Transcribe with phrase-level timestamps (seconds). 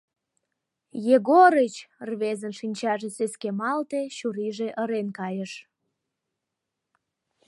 [1.15, 1.75] —Егорыч!—
[2.09, 5.51] рвезын шинчаже сескемалте, чурийже ырен кайыш.